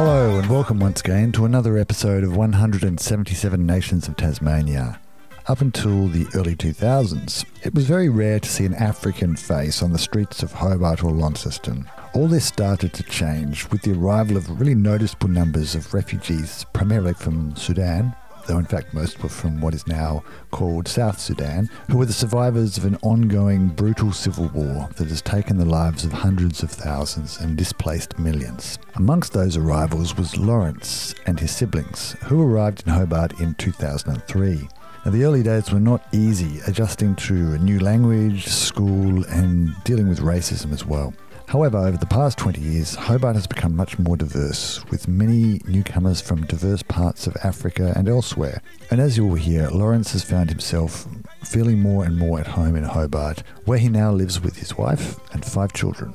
[0.00, 5.00] Hello, and welcome once again to another episode of 177 Nations of Tasmania.
[5.48, 9.92] Up until the early 2000s, it was very rare to see an African face on
[9.92, 11.88] the streets of Hobart or Launceston.
[12.14, 17.14] All this started to change with the arrival of really noticeable numbers of refugees, primarily
[17.14, 18.14] from Sudan,
[18.48, 22.12] though in fact most were from what is now called South Sudan, who were the
[22.12, 26.70] survivors of an ongoing brutal civil war that has taken the lives of hundreds of
[26.70, 28.78] thousands and displaced millions.
[28.96, 34.68] Amongst those arrivals was Lawrence and his siblings, who arrived in Hobart in 2003.
[35.04, 40.08] Now, the early days were not easy, adjusting to a new language, school, and dealing
[40.08, 41.14] with racism as well.
[41.48, 46.20] However, over the past 20 years, Hobart has become much more diverse, with many newcomers
[46.20, 48.60] from diverse parts of Africa and elsewhere.
[48.90, 51.08] And as you will hear, Lawrence has found himself
[51.42, 55.18] feeling more and more at home in Hobart, where he now lives with his wife
[55.32, 56.12] and five children.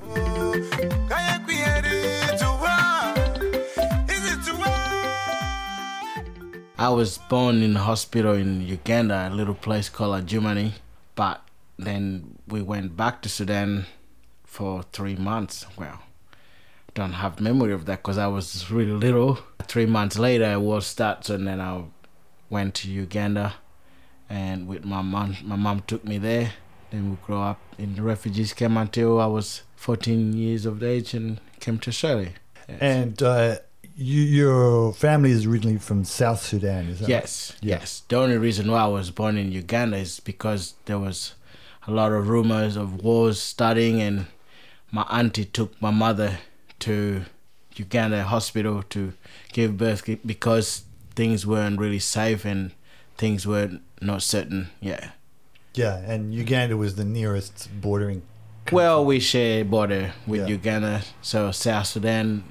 [6.77, 10.73] I was born in a hospital in Uganda, a little place called Adjumani,
[11.15, 11.41] but
[11.79, 13.87] then we went back to Sudan
[14.53, 15.65] for three months.
[15.77, 15.99] Well,
[16.93, 19.39] don't have memory of that because I was really little.
[19.63, 21.85] Three months later, war starts, and then I
[22.51, 23.55] went to Uganda,
[24.29, 26.53] and with my mom, my mom took me there.
[26.91, 31.15] Then we grew up in the refugees camp until I was 14 years of age
[31.15, 32.33] and came to Australia.
[32.69, 32.77] Yes.
[32.79, 33.55] And uh,
[33.95, 37.69] you, your family is originally from South Sudan, is that yes, right?
[37.69, 38.03] Yes.
[38.07, 41.33] The only reason why I was born in Uganda is because there was
[41.87, 44.27] a lot of rumors of wars starting, and
[44.93, 46.37] my auntie took my mother
[46.77, 47.23] to
[47.75, 49.13] Uganda hospital to
[49.51, 50.83] give birth because
[51.15, 52.71] things weren't really safe and
[53.17, 54.69] things were not certain.
[54.79, 55.09] Yeah.
[55.73, 58.21] Yeah, and Uganda was the nearest bordering.
[58.65, 58.75] country.
[58.75, 60.47] Well, we share border with Yeah.
[60.57, 62.43] Uganda, so South Sudan,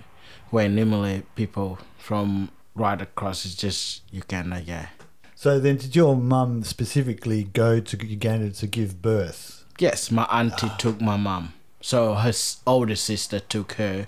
[0.51, 4.61] where normally people from right across is just Uganda.
[4.61, 4.89] Yeah.
[5.37, 9.65] So then, did your mum specifically go to Uganda to give birth?
[9.79, 10.77] Yes, my auntie ah.
[10.79, 11.55] took my mom.
[11.83, 14.07] So her s- older sister took her.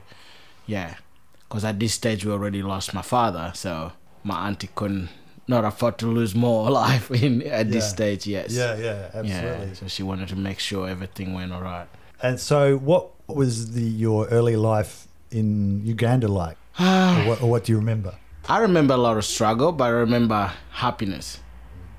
[0.66, 0.94] Yeah.
[1.48, 3.52] Because at this stage we already lost my father.
[3.54, 3.92] So
[4.22, 5.10] my auntie couldn't
[5.46, 8.26] not afford to lose more life in at this stage.
[8.26, 8.52] Yes.
[8.52, 9.66] Yeah, yeah, absolutely.
[9.68, 9.74] Yeah.
[9.74, 11.86] So she wanted to make sure everything went all right.
[12.22, 17.64] And so, what was the your early life in Uganda like, or, what, or what
[17.64, 18.14] do you remember?
[18.48, 21.40] I remember a lot of struggle, but I remember happiness,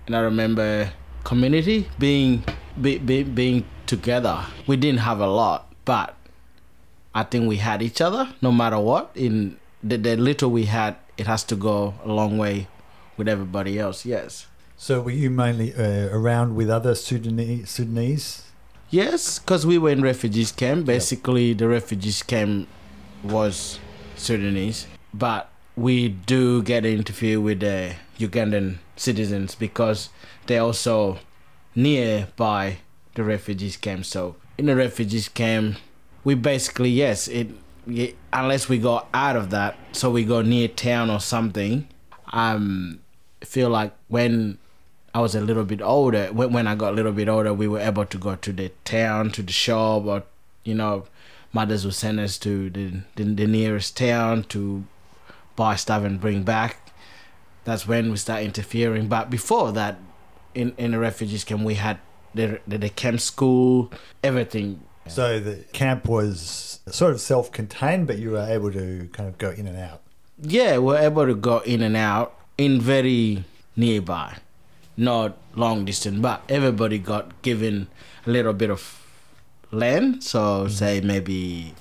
[0.07, 0.91] and I remember
[1.23, 2.43] community being
[2.79, 4.45] be, be, being together.
[4.67, 6.15] We didn't have a lot, but
[7.13, 9.11] I think we had each other no matter what.
[9.15, 12.67] In the, the little we had, it has to go a long way
[13.17, 14.05] with everybody else.
[14.05, 14.47] Yes,
[14.77, 17.69] So, were you mainly uh, around with other Sudanese?
[17.69, 18.41] Sudanese?
[18.89, 20.85] yes, because we were in refugees camp.
[20.85, 22.67] Basically, the refugees camp
[23.23, 23.79] was
[24.15, 30.09] Sudanese, but we do get interview with the Ugandan citizens because
[30.47, 31.17] they're also
[31.75, 32.77] nearby
[33.15, 34.05] the refugees camp.
[34.05, 35.77] So in the refugees camp,
[36.23, 37.49] we basically yes, it,
[37.87, 41.87] it unless we go out of that, so we go near town or something.
[42.31, 42.99] Um,
[43.41, 44.57] feel like when
[45.13, 47.67] I was a little bit older, when, when I got a little bit older, we
[47.67, 50.23] were able to go to the town, to the shop, or
[50.63, 51.05] you know,
[51.53, 54.83] mothers would send us to the, the, the nearest town to
[55.55, 56.91] buy stuff and bring back.
[57.63, 59.07] That's when we start interfering.
[59.07, 59.97] But before that,
[60.53, 61.99] in in the refugees camp, we had
[62.35, 63.91] the the, the camp school,
[64.23, 64.81] everything.
[65.07, 69.51] So the camp was sort of self-contained, but you were able to kind of go
[69.51, 70.01] in and out.
[70.41, 73.43] Yeah, we're able to go in and out in very
[73.75, 74.37] nearby,
[74.97, 76.19] not long distance.
[76.19, 77.87] But everybody got given
[78.25, 79.05] a little bit of
[79.71, 80.69] land, so mm-hmm.
[80.69, 81.73] say maybe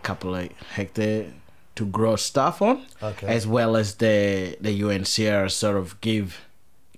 [0.00, 1.26] a couple of hectare
[1.74, 2.86] to grow stuff on.
[3.02, 3.26] Okay.
[3.26, 6.44] as well as the the UNCR sort of give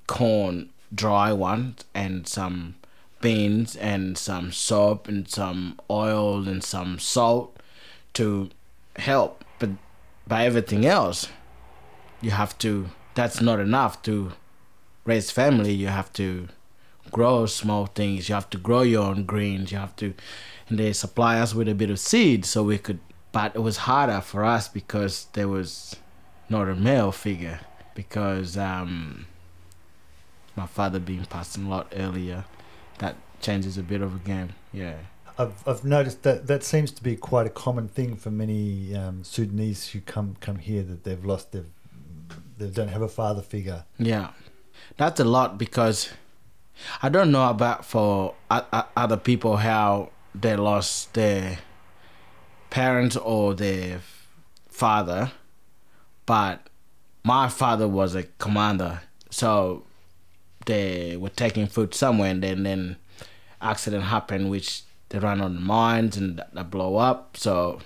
[0.07, 2.75] corn dry ones and some
[3.21, 7.57] beans and some soap and some oil and some salt
[8.15, 8.51] to
[8.97, 9.71] help but
[10.27, 11.29] by everything else
[12.21, 14.33] you have to that's not enough to
[15.05, 15.73] raise family.
[15.73, 16.49] You have to
[17.11, 18.29] grow small things.
[18.29, 19.73] You have to grow your own greens.
[19.73, 20.15] You have to
[20.69, 23.01] and they supply us with a bit of seed so we could
[23.33, 25.97] but it was harder for us because there was
[26.49, 27.61] not a male figure
[27.95, 29.27] because um
[30.57, 32.45] my father being passed a lot earlier
[33.01, 34.95] that changes a bit of a game yeah.
[35.39, 39.25] I've, I've noticed that that seems to be quite a common thing for many um,
[39.25, 41.65] Sudanese who come come here that they've lost their
[42.59, 43.85] they don't have a father figure.
[43.99, 44.31] Yeah,
[44.99, 46.11] that's a lot because
[47.03, 51.59] I don't know about for other people how they lost their
[52.69, 54.01] parents or their
[54.69, 55.33] father,
[56.27, 56.69] but
[57.25, 59.01] my father was a commander,
[59.31, 59.85] so
[60.71, 62.97] they were taking food somewhere, and then then
[63.61, 67.37] accident happened, which they ran on the mines and that blow up.
[67.37, 67.81] So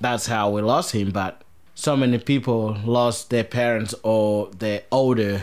[0.00, 1.10] that's how we lost him.
[1.10, 1.42] But
[1.74, 5.42] so many people lost their parents or their older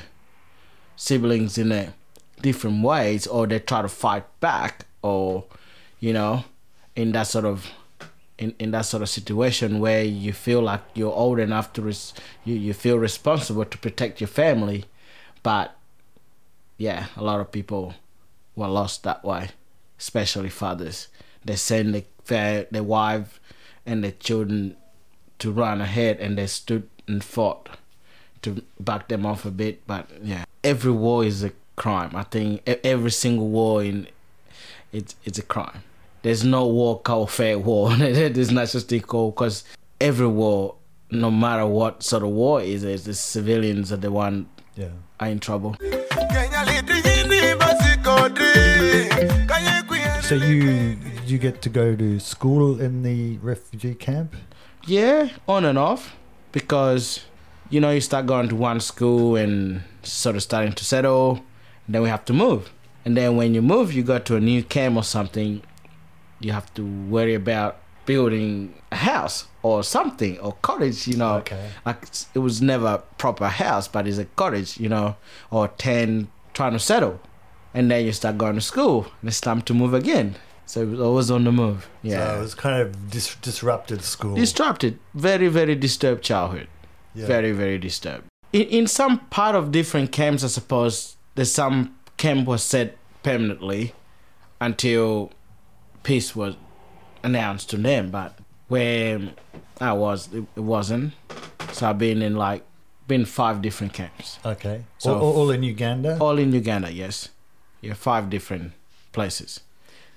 [0.95, 1.93] siblings in a
[2.41, 5.45] different ways, or they try to fight back, or
[5.99, 6.43] you know,
[6.95, 7.71] in that sort of
[8.37, 12.13] in, in that sort of situation where you feel like you're old enough to res-
[12.45, 14.85] you, you feel responsible to protect your family
[15.43, 15.76] but
[16.77, 17.93] yeah a lot of people
[18.55, 19.49] were lost that way
[19.99, 21.07] especially fathers.
[21.43, 23.39] They send their, fa- their wife
[23.85, 24.75] and their children
[25.39, 27.69] to run ahead and they stood and fought
[28.41, 30.45] to back them off a bit but yeah.
[30.63, 32.15] Every war is a crime.
[32.15, 34.07] I think every single war in
[34.91, 35.83] it's it's a crime.
[36.23, 37.95] There's no war called fair war.
[37.95, 39.63] There's not just equal because
[40.01, 40.75] every war,
[41.11, 44.89] no matter what sort of war is, is the civilians are the one Yeah.
[45.19, 45.75] are in trouble.
[50.21, 54.35] So you you get to go to school in the refugee camp?
[54.85, 56.15] Yeah, on and off
[56.51, 57.25] because
[57.71, 61.43] you know you start going to one school and sort of starting to settle,
[61.89, 62.71] then we have to move,
[63.03, 65.63] and then when you move, you go to a new camp or something.
[66.39, 67.77] You have to worry about
[68.07, 71.07] building a house or something or cottage.
[71.07, 71.69] You know, Okay.
[71.85, 74.79] like it was never a proper house, but it's a cottage.
[74.79, 75.15] You know,
[75.51, 77.19] or tent trying to settle,
[77.75, 80.35] and then you start going to school, and it's time to move again.
[80.65, 81.87] So it was always on the move.
[82.01, 82.17] Yeah.
[82.33, 84.35] So it was kind of dis- disrupted school.
[84.35, 86.67] disrupted very very disturbed childhood
[87.15, 87.25] Yeah.
[87.27, 91.77] very very disturbed in, in some part of different camps i suppose there's some
[92.17, 92.87] camp was set
[93.23, 93.93] permanently
[94.61, 95.31] until
[96.03, 96.55] peace was
[97.27, 98.31] announced to them but
[98.73, 99.19] where
[99.89, 101.13] i was it, it wasn't.
[101.75, 102.63] So i've been in like
[103.07, 104.37] been five different camps.
[104.53, 104.77] Okay.
[104.97, 106.17] So- all, all, in Uganda?
[106.19, 107.29] all in uganda yes.
[107.81, 108.67] Yeah five different
[109.17, 109.51] places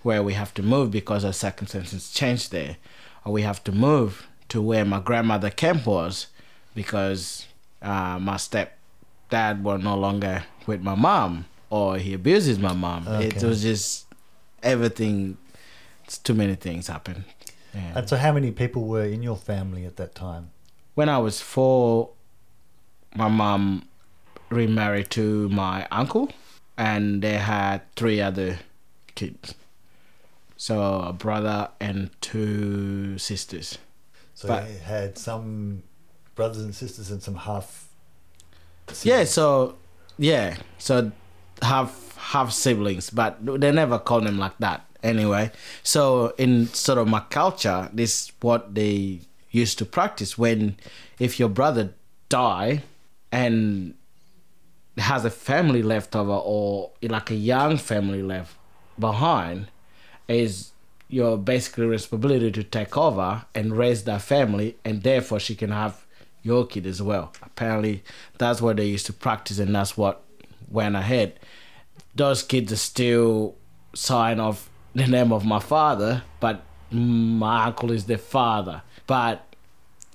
[0.02, 2.76] where we have to move because our circumstances changed there.
[3.24, 6.26] Or we have to move to where my grandmother camp was
[6.74, 7.46] because
[7.82, 13.06] uh, my stepdad was no longer with my mom or he abuses my mom.
[13.06, 14.06] It was just
[14.62, 15.36] everything
[16.10, 17.22] it's too many things happened
[17.72, 17.98] yeah.
[17.98, 20.50] And so how many people were in your family at that time?
[20.94, 22.10] when I was four,
[23.14, 23.86] my mom
[24.50, 26.32] remarried to my uncle,
[26.76, 28.58] and they had three other
[29.14, 29.54] kids.
[30.56, 33.78] So a brother and two sisters.
[34.34, 35.84] So But- you had some
[36.34, 37.86] brothers and sisters and some half
[39.04, 39.76] Yeah, so
[40.18, 41.12] yeah, so
[41.62, 45.50] half half siblings, but they never called them like that anyway.
[45.82, 49.20] So in sort of my culture, this is what they
[49.50, 50.76] used to practice when
[51.18, 51.94] if your brother
[52.28, 52.82] die
[53.32, 53.94] and
[54.96, 58.56] has a family left over or like a young family left
[58.98, 59.66] behind
[60.28, 60.72] is
[61.08, 66.06] your basically responsibility to take over and raise that family and therefore she can have
[66.42, 68.02] your kid as well apparently
[68.38, 70.22] that's what they used to practice and that's what
[70.70, 71.38] went ahead
[72.14, 73.56] those kids are still
[73.94, 78.82] sign of the name of my father but my uncle is the father.
[79.06, 79.46] But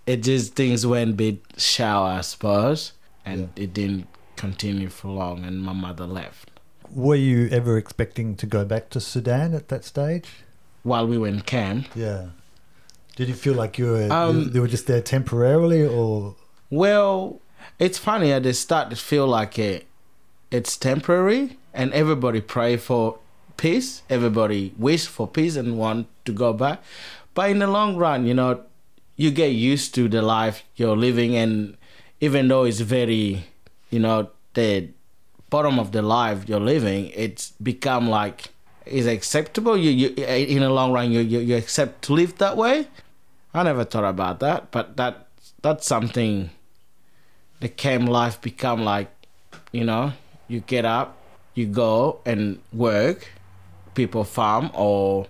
[0.06, 2.92] it just things went a bit shallow i suppose
[3.26, 6.52] and it didn't continue for long and my mother left.
[6.92, 10.30] Were you ever expecting to go back to Sudan at that stage?
[10.86, 11.88] while we were in camp.
[11.96, 12.28] Yeah.
[13.16, 16.36] Did you feel like you were Um, you were just there temporarily or?
[16.70, 17.42] Well,
[17.80, 19.88] it's funny at the start it feel like it,
[20.52, 23.18] it's temporary and everybody pray for
[23.58, 24.04] peace.
[24.10, 26.84] Everybody wish for peace and want to go back.
[27.34, 28.64] But in the long run, you know,
[29.16, 31.78] you get used to the life you're living and
[32.20, 33.46] even though it's very,
[33.90, 34.90] you know, the
[35.50, 38.52] bottom of the life you're living, it's become like
[38.86, 39.78] is acceptable.
[39.78, 42.88] You, you in the long run you, you you accept to live that way.
[43.54, 45.28] I never thought about that, but that
[45.62, 46.50] that's something
[47.60, 49.10] the camp life become like,
[49.72, 50.14] you know,
[50.48, 51.18] you get up,
[51.54, 53.32] you go and work,
[53.96, 55.28] people farm or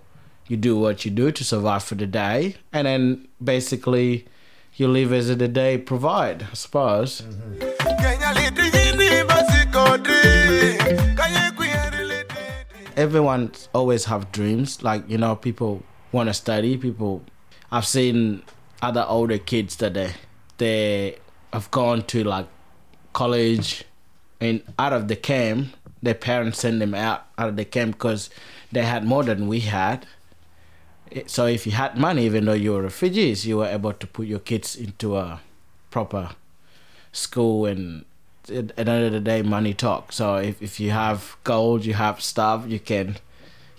[0.47, 4.25] you do what you do to survive for the day, and then basically
[4.75, 7.21] you live as the day provide, I suppose.
[7.21, 7.85] Mm-hmm.
[12.97, 16.77] Everyone always have dreams, like you know, people want to study.
[16.77, 17.23] People,
[17.71, 18.43] I've seen
[18.81, 20.13] other older kids that they
[20.57, 21.17] they
[21.51, 22.47] have gone to like
[23.13, 23.83] college,
[24.39, 28.29] and out of the camp, their parents send them out out of the camp because
[28.71, 30.05] they had more than we had.
[31.27, 34.27] So if you had money, even though you were refugees, you were able to put
[34.27, 35.39] your kids into a
[35.91, 36.31] proper
[37.15, 38.03] school and
[38.49, 41.93] at the end of the day money talk so if, if you have gold you
[41.93, 43.15] have stuff you can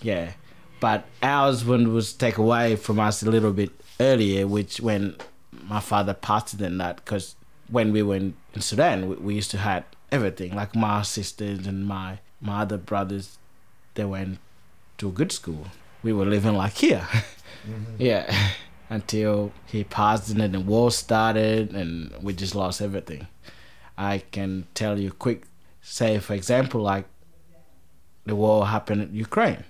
[0.01, 0.31] yeah
[0.79, 5.15] but ours one was taken away from us a little bit earlier which when
[5.63, 7.35] my father passed than that because
[7.69, 11.67] when we were in, in sudan we, we used to had everything like my sisters
[11.67, 13.37] and my my other brothers
[13.93, 14.39] they went
[14.97, 15.67] to a good school.
[16.03, 17.07] We were living like here.
[17.97, 18.33] Yeah.
[18.89, 23.27] Until he passed and then the war started and we just lost everything.
[23.97, 25.43] I can tell you quick
[25.81, 27.05] say for example like
[28.25, 29.65] the war happened in ukraine.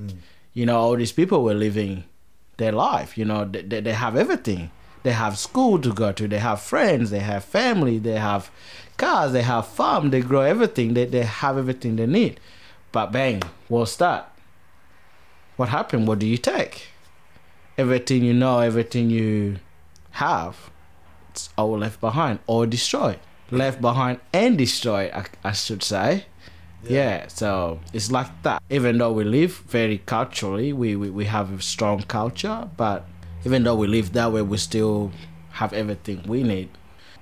[0.00, 0.14] Mm.
[0.54, 2.04] you know all these people were living
[2.56, 4.70] their life you know they, they, they have everything.
[5.02, 8.50] They have school to go to they have friends they have family they have
[8.96, 12.40] cars they have farm they grow everything they, they have everything they need.
[12.92, 14.24] But bang war start
[15.56, 16.88] what happened what do you take
[17.78, 19.56] everything you know everything you
[20.12, 20.70] have
[21.30, 23.18] it's all left behind or destroyed
[23.50, 26.26] left behind and destroyed i, I should say
[26.84, 27.28] yeah.
[27.28, 31.62] so it's like that even though we live very culturally we, we, we have a
[31.62, 33.06] strong culture but
[33.44, 35.12] even though we live that way we still
[35.52, 36.68] have everything we need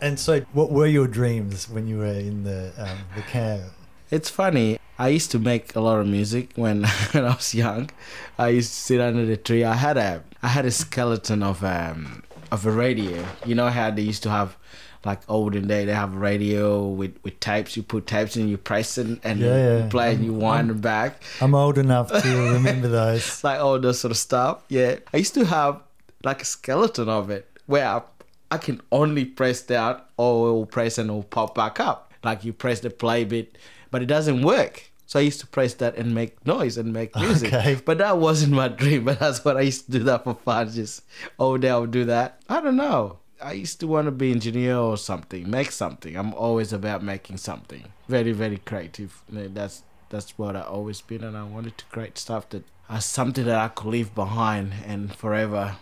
[0.00, 3.64] And so, what were your dreams when you were in the um, the camp?
[4.10, 4.79] It's funny.
[5.00, 7.90] I used to make a lot of music when, when I was young.
[8.38, 9.64] I used to sit under the tree.
[9.64, 12.22] I had a I had a skeleton of um
[12.54, 13.24] of a radio.
[13.46, 14.56] You know how they used to have
[15.04, 17.76] like olden day they have a radio with with tapes.
[17.76, 19.84] You put tapes in, you press it and Yeah, yeah.
[19.84, 21.22] you play and you wind it back.
[21.40, 23.42] I'm old enough to remember those.
[23.42, 24.62] like all those sort of stuff.
[24.68, 25.80] Yeah, I used to have
[26.22, 28.02] like a skeleton of it where I,
[28.50, 32.12] I can only press down or it will press and it will pop back up.
[32.22, 33.56] Like you press the play bit,
[33.90, 34.89] but it doesn't work.
[35.10, 37.52] So I used to press that and make noise and make music.
[37.52, 37.74] Okay.
[37.84, 39.06] But that wasn't my dream.
[39.06, 40.70] But that's what I used to do that for fun.
[40.70, 41.02] Just
[41.36, 42.40] all day I would do that.
[42.48, 43.18] I don't know.
[43.42, 46.14] I used to want to be engineer or something, make something.
[46.14, 47.86] I'm always about making something.
[48.08, 49.20] Very, very creative.
[49.28, 53.46] That's that's what I always been, and I wanted to create stuff that uh, something
[53.46, 55.74] that I could leave behind and forever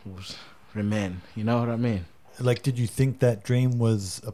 [0.72, 1.20] remain.
[1.36, 2.06] You know what I mean?
[2.40, 4.30] Like, did you think that dream was uh,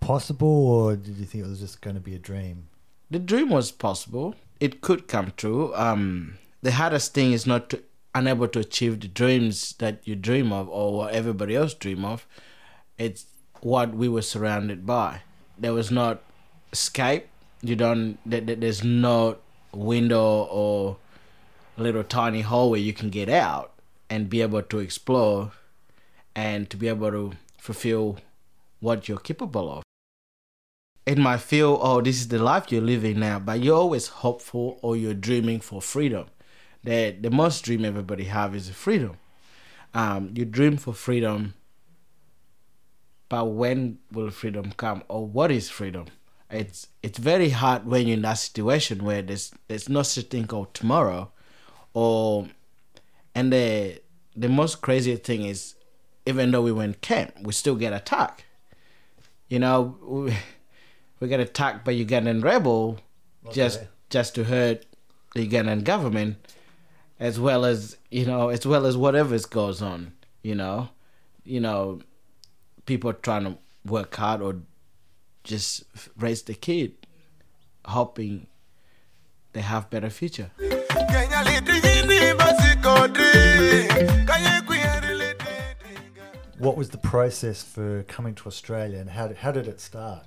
[0.00, 2.66] possible, or did you think it was just going to be a dream?
[3.10, 4.34] The dream was possible.
[4.60, 5.74] It could come true.
[5.74, 7.82] Um, the hardest thing is not to,
[8.14, 12.26] unable to achieve the dreams that you dream of or what everybody else dream of.
[12.98, 13.26] It's
[13.60, 15.22] what we were surrounded by.
[15.58, 16.22] There was not
[16.72, 17.28] escape.
[17.62, 18.18] You don't.
[18.26, 19.38] There, there- there's no
[19.72, 20.96] window or
[21.76, 23.72] little tiny hallway you can get out
[24.08, 25.52] and be able to explore
[26.36, 28.18] and to be able to fulfill
[28.80, 29.83] what you're capable of
[31.06, 34.78] it might feel, oh, this is the life you're living now, but you're always hopeful
[34.82, 36.26] or you're dreaming for freedom.
[36.82, 39.16] The the most dream everybody have is freedom.
[39.94, 41.54] Um, you dream for freedom,
[43.28, 46.06] but when will freedom come, or what is freedom?
[46.50, 50.46] It's it's very hard when you're in that situation where there's there's no such thing
[50.46, 51.32] called tomorrow,
[51.94, 52.48] or
[53.34, 54.00] and the
[54.36, 55.74] the most crazy thing is,
[56.26, 58.44] even though we went camp, we still get attacked.
[59.48, 60.34] You know, we,
[61.24, 62.98] we get attacked by Ugandan rebel
[63.50, 63.88] just Okay.
[64.10, 64.84] just to hurt
[65.34, 66.36] the Ugandan government,
[67.18, 70.12] as well as you know, as well as whatever goes on.
[70.42, 70.90] You know,
[71.44, 72.00] you know,
[72.84, 74.56] people trying to work hard or
[75.44, 75.84] just
[76.18, 76.92] raise the kid,
[77.86, 78.46] hoping
[79.54, 80.50] they have better future.
[80.58, 83.88] Kenya litini basi kodri.
[84.28, 85.96] Kanye kuyeri litini.
[86.58, 90.26] What was the process for coming to Australia, and how did, how did it start?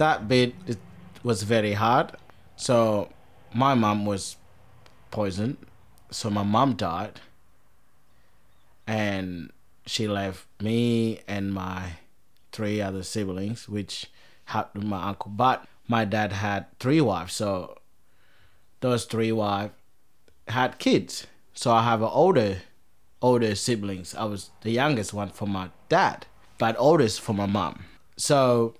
[0.00, 0.78] That bit it
[1.22, 2.12] was very hard.
[2.56, 3.10] So
[3.54, 4.36] my mom was
[5.10, 5.58] poisoned.
[6.10, 7.20] So my mom died.
[8.86, 9.52] And
[9.86, 11.92] she left me and my
[12.50, 14.10] three other siblings, which
[14.46, 15.30] had my uncle.
[15.30, 17.76] But my dad had three wives, so
[18.80, 19.74] those three wives
[20.48, 21.26] had kids.
[21.52, 22.62] So I have an older
[23.22, 24.14] older siblings.
[24.14, 26.26] I was the youngest one for my dad,
[26.58, 27.84] but oldest for my mom.
[28.16, 28.74] So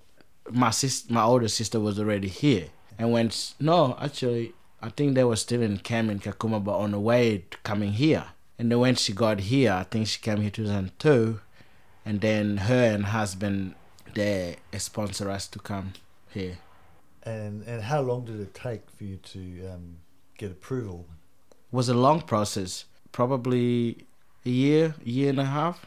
[0.51, 5.25] my sis, my older sister was already here, and when no, actually, I think they
[5.25, 8.27] were still in camp in Kakuma, but on the way to coming here.
[8.59, 11.41] And then when she got here, I think she came here 2002,
[12.05, 13.75] and then her and husband
[14.15, 15.93] they sponsor us to come
[16.31, 16.59] here.
[17.23, 19.97] And and how long did it take for you to um,
[20.37, 21.07] get approval?
[21.73, 24.07] was a long process, probably
[24.45, 25.87] a year, year and a half,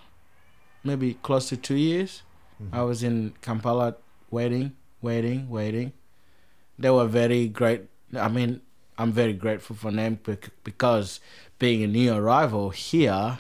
[0.83, 2.23] maybe close to two years.
[2.71, 3.95] I was in Kampala
[4.33, 5.93] waiting, waiting, waiting.
[6.77, 7.83] They were very great
[8.17, 8.61] I mean,
[8.97, 10.19] I'm very grateful for them
[10.63, 11.19] because
[11.59, 13.39] being a new arrival here,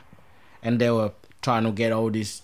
[0.61, 2.41] and they were trying to get all this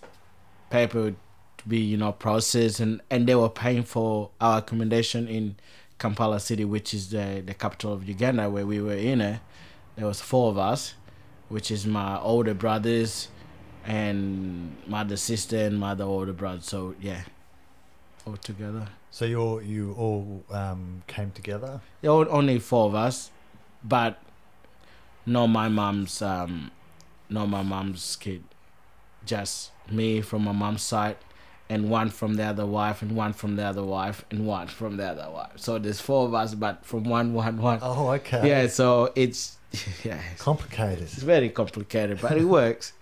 [0.69, 1.15] paper
[1.57, 5.55] to be, you know, processed, and, and they were paying for our accommodation in
[5.97, 9.39] Kampala City, which is the, the capital of Uganda, where we were in it.
[9.95, 10.93] There was four of us,
[11.49, 13.29] which is my older brothers
[13.85, 16.61] and my other sister and my other older brother.
[16.61, 17.23] So yeah,
[18.29, 18.87] all together.
[19.11, 21.81] So you all you all um, came together.
[22.01, 23.31] Were only four of us,
[23.83, 24.19] but
[25.25, 26.71] no my mom's um
[27.29, 28.43] no my mom's kid.
[29.25, 31.17] Just me from my mom's side
[31.69, 34.97] and one from the other wife and one from the other wife and one from
[34.97, 35.51] the other wife.
[35.55, 37.79] So there's four of us but from one one one.
[37.81, 38.47] Oh, okay.
[38.47, 39.57] Yeah, so it's
[40.03, 41.03] yeah, it's, Complicated.
[41.03, 42.93] it's very complicated, but it works.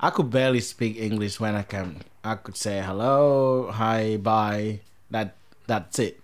[0.00, 1.96] I could barely speak English when I came.
[2.24, 4.80] I could say hello, hi, bye.
[5.10, 6.20] That that's it.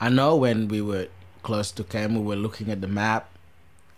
[0.00, 1.08] I know when we were
[1.42, 3.30] close to Cam, we were looking at the map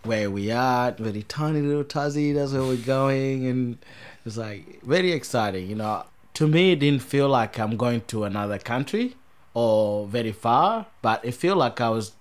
[0.03, 3.77] where we are, very tiny little Tassie, that's where we're going, and
[4.25, 5.69] it's like very exciting.
[5.69, 9.15] You know, to me, it didn't feel like I'm going to another country
[9.53, 12.13] or very far, but it felt like I was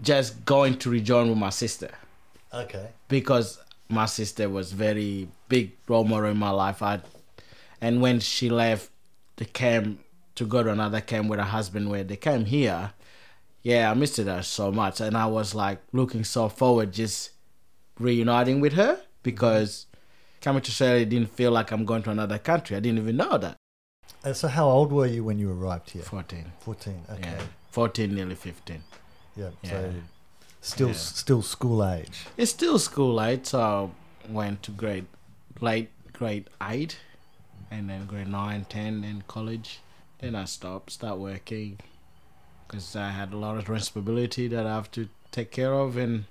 [0.00, 1.90] just going to rejoin with my sister
[2.52, 2.88] Okay.
[3.08, 3.58] because
[3.88, 6.82] my sister was very big role model in my life.
[6.82, 7.00] I,
[7.80, 8.90] and when she left
[9.36, 10.00] the camp
[10.36, 12.92] to go to another camp with her husband, where they came here,
[13.62, 17.30] yeah, I missed her so much, and I was like looking so forward just
[17.98, 19.86] reuniting with her because
[20.40, 22.76] coming to Australia didn't feel like I'm going to another country.
[22.76, 23.56] I didn't even know that.
[24.24, 26.02] And so, how old were you when you arrived here?
[26.02, 27.02] Fourteen, Fourteen.
[27.10, 27.22] Okay.
[27.22, 28.82] yeah, fourteen, nearly fifteen.
[29.36, 29.50] Yeah.
[29.62, 29.70] Yeah.
[29.70, 29.92] So,
[30.62, 30.94] still, Yeah.
[30.94, 32.24] still school age.
[32.38, 33.92] It's still school age, so
[34.28, 35.06] I went to grade
[35.60, 36.96] late grade eight,
[37.70, 39.80] and then grade nine, ten, and college.
[40.20, 41.78] Then I stopped, start working,
[42.66, 46.24] because I had a lot of responsibility that I have to take care of, and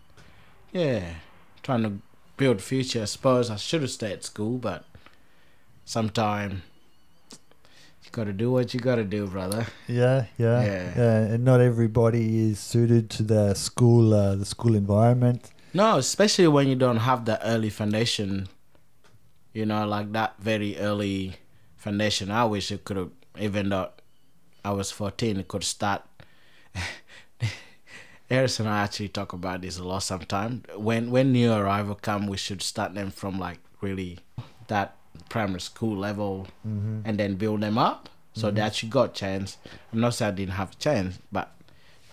[0.71, 1.15] yeah,
[1.61, 1.99] trying to
[2.37, 3.01] build future.
[3.03, 4.85] I suppose I should have stayed at school, but
[5.85, 6.63] sometime
[8.11, 9.65] you got to do what you got to do, brother.
[9.87, 11.17] Yeah, yeah, Yeah.
[11.33, 15.51] And not everybody is suited to the school, uh, the school environment.
[15.73, 18.49] No, especially when you don't have the early foundation,
[19.53, 21.37] you know, like that very early
[21.77, 22.29] foundation.
[22.31, 23.91] I wish it could have, even though
[24.65, 26.03] I was 14, it could start.
[28.29, 30.65] Eris and I actually talk about this a lot sometimes.
[30.75, 34.19] When when new arrival come, we should start them from like really
[34.67, 34.95] that
[35.29, 37.01] primary school level Mm-hmm.
[37.05, 38.55] and then build them up so Mhm.
[38.55, 39.57] they actually got chance.
[39.91, 41.51] I'm not saying I didn't have a chance, but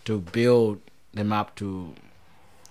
[0.05, 0.81] to build
[1.13, 1.95] them up to,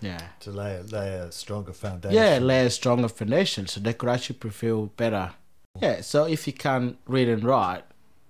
[0.02, 2.16] yeah, To lay, lay a stronger foundation.
[2.18, 5.32] yeah, lay a stronger foundation so they could actually feel better.
[5.82, 7.84] Yeah, so if you can read and write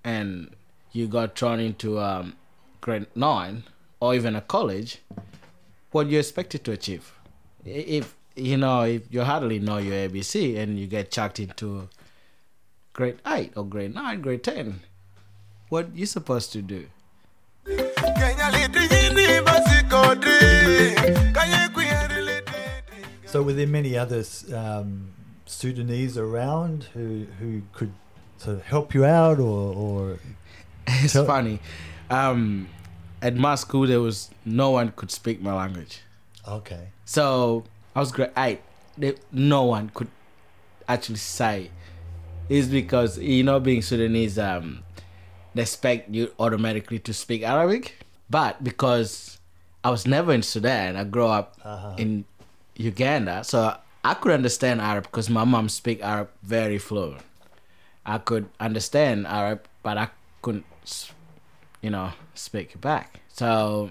[0.04, 0.54] and
[0.92, 2.34] you got thrown into um,
[2.80, 3.64] grade nine
[4.00, 4.98] or even a college,
[5.90, 7.12] what do you expected to achieve?
[7.64, 11.88] If you know, if you hardly know your ABC and you get chucked into
[12.92, 14.80] grade eight or grade nine, grade ten,
[15.68, 16.86] what you supposed to do?
[17.66, 20.94] Kenya liti yini basikodri.
[21.32, 23.04] Kanye kuyeri liti.
[23.26, 25.10] So, were there many others um,
[25.46, 27.92] Sudanese around who who could
[28.38, 30.18] sort of help you out, or, or
[30.86, 31.60] It's Tell- funny.
[32.10, 32.68] Um,
[33.20, 36.00] at my school, there was no one could speak my language.
[36.46, 37.64] okay, So
[37.98, 38.60] I was grade eight.
[38.96, 40.06] There, no one could
[40.86, 41.72] actually say.
[42.48, 44.84] It's because you know, being Sudanese, um,
[45.52, 47.98] they expect you automatically to speak Arabic.
[48.30, 49.40] But because
[49.82, 51.96] I was never in Sudan, I grew up uh-huh.
[51.98, 52.24] in
[52.76, 57.22] Uganda, so I could understand Arab because my mom speak Arab very fluent.
[58.06, 60.66] I could understand Arab, but I couldn't,
[61.82, 63.18] you know, speak it back.
[63.26, 63.90] So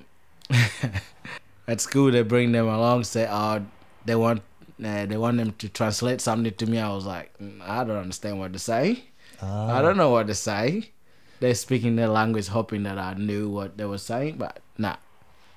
[1.67, 3.65] at school, they bring them along, say, "Oh,
[4.07, 4.41] they want."
[4.83, 6.77] Uh, they want them to translate something to me.
[6.77, 9.05] I was like, "Mm, I don't understand what to say.
[9.41, 9.77] Ah.
[9.77, 10.91] I don't know what to say.
[11.39, 14.95] They're speaking their language, hoping that I knew what they were saying, but nah.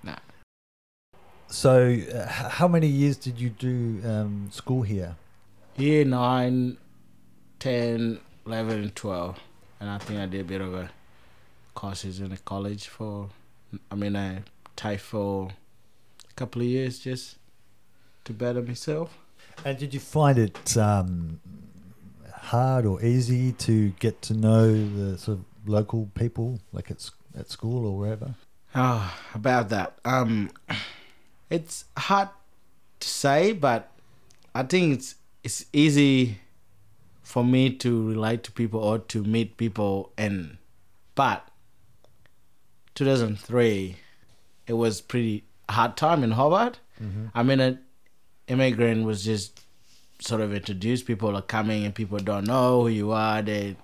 [0.02, 0.18] Nah.
[1.48, 5.16] So, uh, how many years did you do um, school here?
[5.76, 6.76] Year 9,
[7.58, 9.38] 10, 11, and 12.
[9.80, 10.90] And I think I did a bit of a
[11.74, 13.30] courses in the college for,
[13.90, 14.42] I mean, I
[14.76, 15.48] typed for
[16.28, 17.36] a couple of years just
[18.24, 19.16] to better myself.
[19.64, 21.40] And did you find it um,
[22.34, 27.50] hard or easy to get to know the sort of local people, like at at
[27.50, 28.34] school or wherever?
[28.74, 29.98] Oh, about that.
[30.04, 30.50] Um,
[31.50, 32.28] it's hard
[33.00, 33.90] to say, but
[34.54, 36.38] I think it's it's easy
[37.22, 40.12] for me to relate to people or to meet people.
[40.16, 40.58] And
[41.14, 41.48] but
[42.94, 43.96] 2003,
[44.66, 46.80] it was pretty hard time in Hobart.
[47.34, 47.78] I mean, an
[48.50, 49.62] immigrant was just
[50.18, 51.06] sort of introduced.
[51.06, 53.40] People are coming and people don't know who you are.
[53.40, 53.76] They,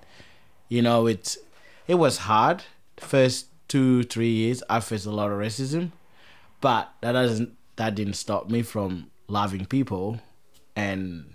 [0.69, 1.39] you know, it's
[1.87, 2.65] it was hard.
[2.99, 5.93] First two three years, I faced a lot of racism,
[6.61, 10.21] but that doesn't that didn't stop me from loving people,
[10.75, 11.35] and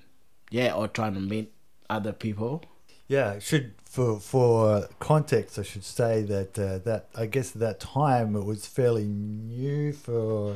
[0.49, 1.53] yeah, or trying to meet
[1.89, 2.63] other people.
[3.07, 7.79] Yeah, should for for context, I should say that uh, that I guess at that
[7.79, 10.53] time it was fairly new for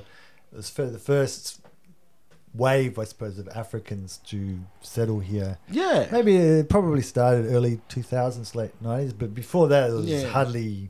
[0.52, 1.62] it was for the first
[2.58, 5.58] wave, I suppose, of Africans to settle here.
[5.70, 10.06] Yeah, Maybe it probably started early two thousands, late nineties, but before that it was
[10.08, 10.28] Yeah.
[10.28, 10.90] hardly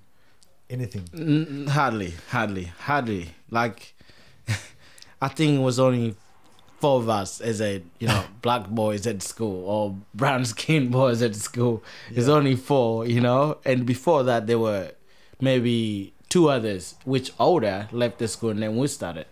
[0.70, 1.10] anything.
[1.14, 3.30] N- hardly, hardly, hardly.
[3.50, 3.94] Like,
[5.22, 6.16] I think it was only
[6.80, 11.22] four of us as a you know black boys at school or brown skinned boys
[11.22, 11.84] at school.
[12.12, 12.34] There's Yeah.
[12.36, 14.92] only four, you know, and before that there were
[15.42, 19.28] maybe two others, which older left the school and then we started,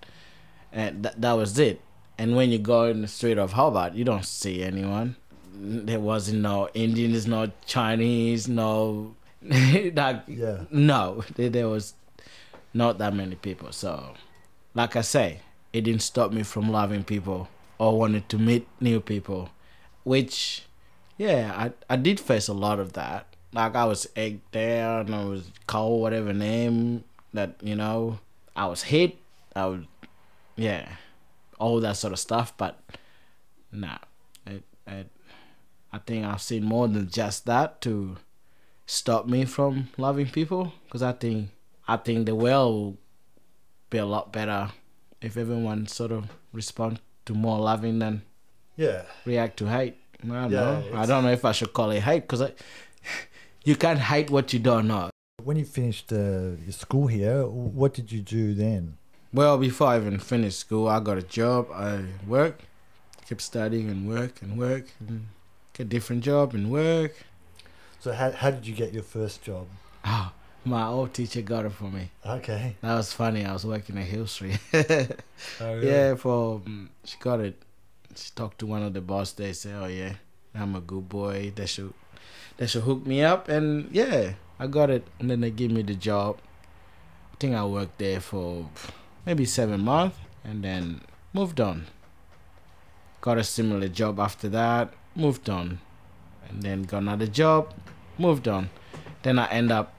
[0.71, 1.81] and that that was it.
[2.17, 5.15] And when you go in the street of Hobart, you don't see anyone.
[5.55, 10.61] There wasn't no Indians, no Chinese, no like Yeah.
[10.71, 11.93] no, there, was
[12.73, 13.71] not that many people.
[13.71, 14.13] So,
[14.73, 15.39] like I say,
[15.73, 19.49] it didn't stop me from loving people or wanting to meet new people,
[20.03, 20.63] which,
[21.17, 23.27] yeah, I, I did face a lot of that.
[23.53, 28.19] Like I was egged there and I was called whatever name that, you know,
[28.55, 29.17] I was hit.
[29.55, 29.81] I was,
[30.55, 30.87] yeah,
[31.63, 32.53] all that sort of stuff.
[32.57, 32.77] But,
[33.71, 33.97] nah,
[34.45, 35.07] it, it,
[35.91, 38.17] I think I've seen more than just that to
[38.85, 41.49] stop me from loving people because I think
[41.87, 42.97] I think the world will
[43.89, 44.71] be a lot better
[45.21, 48.23] if everyone sort of respond to more loving than
[48.75, 49.03] Yeah.
[49.25, 49.95] react to hate.
[50.23, 50.83] I don't Yeah, know.
[51.01, 52.43] I don't know if I should call it hate because
[53.63, 55.09] you can't hate what you don't know.
[55.43, 58.97] When you finished uh, your school here, what did you do then?
[59.33, 61.67] Well, before I even finished school, I got a job.
[61.73, 62.61] I worked,
[63.27, 65.27] kept studying and work and work and
[65.73, 67.13] get different job and work.
[67.99, 69.65] So how how did you get your first job?
[70.05, 70.31] Oh,
[70.65, 72.11] my old teacher got it for me.
[72.25, 72.75] Okay.
[72.81, 73.43] That was funny.
[73.45, 74.59] I was working at Hill Street.
[75.59, 77.55] Oh, Yeah, for um, she got it.
[78.15, 79.31] She talked to one of the boss.
[79.31, 80.13] They say, "Oh yeah,
[80.53, 81.51] I'm a good boy.
[81.55, 81.93] They should,
[82.57, 85.07] they should hook me up." And yeah, I got it.
[85.19, 86.37] And then they give me the job.
[87.33, 88.69] I think I worked there for
[89.25, 91.01] maybe seven months, and then
[91.33, 91.87] moved on.
[93.21, 94.93] Got a similar job after that.
[95.15, 95.79] Moved on,
[96.49, 97.73] and then got another job.
[98.17, 98.69] Moved on.
[99.21, 99.93] Then I end up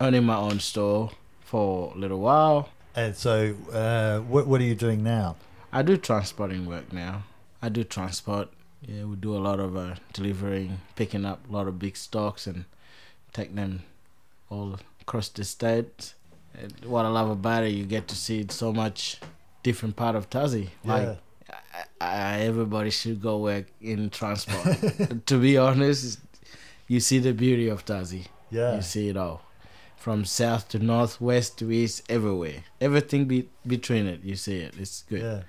[0.00, 1.10] owning my own store
[1.40, 2.68] for a little while.
[2.94, 5.36] And so, uh, what what are you doing now?
[5.72, 7.24] I do transporting work now.
[7.62, 8.48] I do transport.
[8.82, 12.46] Yeah, we do a lot of uh, delivering, picking up a lot of big stocks
[12.46, 12.64] and
[13.32, 13.82] take them
[14.50, 16.14] all across the state.
[16.54, 19.20] And what I love about it, you get to see so much
[19.62, 20.68] different part of Tassie.
[20.84, 21.18] Like
[21.50, 25.26] I, I, everybody should go work in transport.
[25.26, 26.20] to be honest,
[26.88, 28.26] you see the beauty of Tassie.
[28.50, 29.42] yeah, You see it all.
[29.96, 32.64] From south to north, west to east, everywhere.
[32.80, 34.74] Everything be- between it, you see it.
[34.78, 35.20] It's good.
[35.22, 35.42] yeah.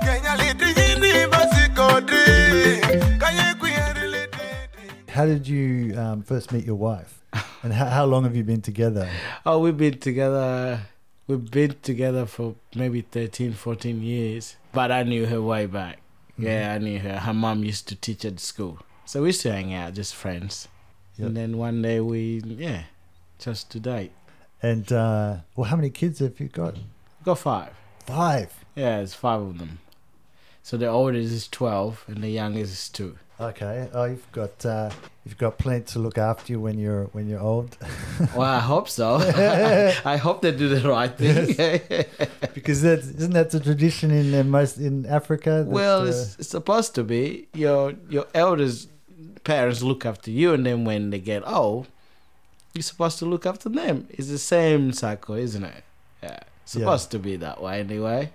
[0.00, 2.80] Kenya litini basikodi.
[3.18, 5.10] Kanye kuyeri litini.
[5.10, 7.22] How did you um, first meet your wife?
[7.62, 9.08] And how, how long have you been together?
[9.44, 10.80] Oh, we've been together.
[11.26, 14.56] We've been together for maybe 13, 14 years.
[14.72, 15.98] But I knew her way back.
[16.38, 17.18] Yeah, I knew her.
[17.18, 18.78] Her mom used to teach at school.
[19.04, 20.68] So we used to hang out, just friends.
[21.18, 21.26] Yep.
[21.28, 22.84] And then one day we, yeah,
[23.38, 24.12] just to date.
[24.62, 26.76] And uh, well, how many kids have you got?
[27.24, 27.72] Got five.
[28.06, 28.52] Five.
[28.74, 29.80] Yeah, it's five of them.
[30.62, 33.18] So the oldest is 12 and the youngest is two.
[33.40, 33.88] Okay.
[33.94, 34.90] Oh, you've got uh,
[35.24, 37.76] you've got plenty to look after you when you're when you're old.
[38.36, 39.14] Well, I hope so.
[40.04, 41.56] I hope they do the right thing.
[42.54, 45.64] because that's isn't that the tradition in uh, most in Africa?
[45.64, 47.48] that, well, uh, it's, it's supposed to be.
[47.54, 48.88] Your your elders,
[49.44, 51.86] parents look after you, and then when they get old,
[52.74, 54.06] you're supposed to look after them.
[54.10, 55.84] It's the same cycle, isn't it?
[56.22, 58.32] Yeah, supposed to be that way anyway.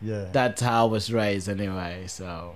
[0.00, 0.26] yeah.
[0.32, 2.04] That's how I was raised anyway.
[2.06, 2.54] So,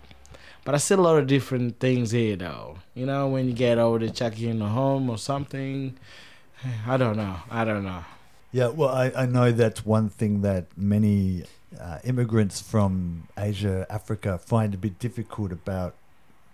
[0.68, 2.76] but I see a lot of different things here, though.
[2.94, 5.96] You know, when you get older, check you in the home or something.
[6.86, 7.36] I don't know.
[7.50, 8.04] I don't know.
[8.52, 11.44] Yeah, well, I, I know that's one thing that many
[11.80, 15.94] uh, immigrants from Asia, Africa find a bit difficult about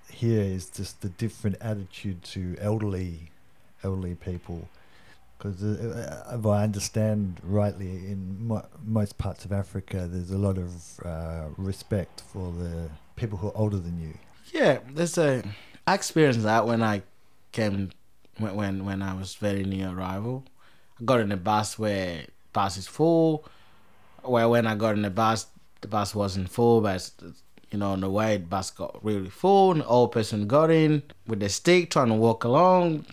[0.09, 3.33] here is just the different attitude to elderly,
[3.83, 4.69] elderly people.
[5.45, 10.57] Because uh, if I understand rightly, in mo- most parts of Africa, there's a lot
[10.57, 10.73] of
[11.05, 14.15] uh, respect for the people who are older than you.
[14.53, 15.43] Yeah, there's a.
[15.87, 17.03] I experienced that when I
[17.53, 17.91] came
[18.39, 20.45] when when I was very near arrival.
[20.99, 23.45] I got in a bus where bus is full,
[24.25, 25.47] Well, when I got in the bus,
[25.83, 27.11] the bus wasn't full, but
[27.71, 29.73] you know, on the way, the bus got really full.
[29.73, 33.05] And the old person got in with the stick, trying to walk along.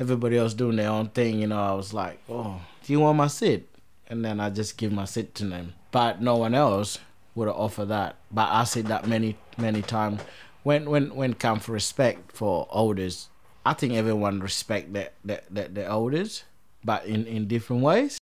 [0.00, 1.40] Everybody else doing their own thing.
[1.40, 3.68] You know, I was like, "Oh, do you want my seat?"
[4.08, 5.74] And then I just give my seat to them.
[5.90, 6.98] But no one else
[7.34, 8.16] would offered that.
[8.30, 10.20] But I said that many, many times.
[10.62, 13.28] When when when come for respect for elders,
[13.64, 16.44] I think everyone respect that that the, the elders,
[16.84, 18.18] but in in different ways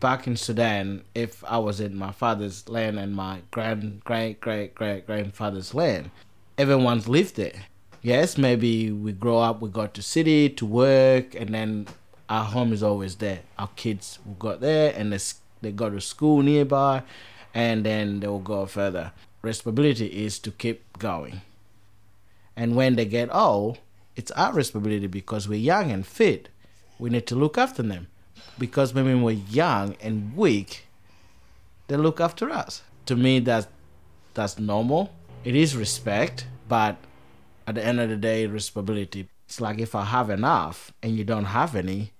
[0.00, 4.74] back in Sudan, if I was in my father's land and my grand great great
[4.74, 6.10] great grandfather's land,
[6.58, 7.66] everyone's lived there.
[8.02, 11.86] Yes, maybe we grow up, we go to city to work, and then
[12.30, 13.40] our home is always there.
[13.58, 15.18] Our kids will go there, and they
[15.60, 17.02] they go to school nearby,
[17.52, 19.12] and then they will go further.
[19.42, 21.42] Responsibility is to keep going.
[22.56, 23.78] And when they get old,
[24.16, 26.48] it's our responsibility because we're young and fit.
[26.98, 28.08] We need to look after them
[28.58, 30.84] because when we're young and weak,
[31.88, 32.82] they look after us.
[33.06, 33.66] To me, that's
[34.34, 35.12] that's normal.
[35.44, 36.96] It is respect, but
[37.70, 39.28] at the end of the day, responsibility.
[39.46, 42.12] It's like if I have enough and you don't have any,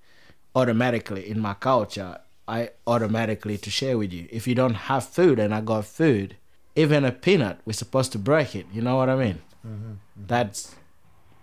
[0.54, 4.28] automatically in my culture, I automatically to share with you.
[4.30, 6.36] If you don't have food and I got food,
[6.76, 8.66] even a peanut, we're supposed to break it.
[8.72, 9.42] You know what I mean?
[9.66, 9.92] Mm-hmm.
[10.16, 10.74] That's